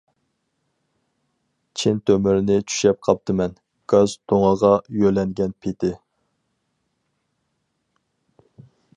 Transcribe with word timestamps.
چىن 1.81 1.97
تۆمۈرنى 2.09 2.55
چۈشەپ 2.71 2.97
قاپتىمەن، 3.07 3.53
گاز 3.93 4.15
تۇڭىغا 4.33 4.71
يۆلەنگەن 5.01 5.53
پېتى! 5.67 5.91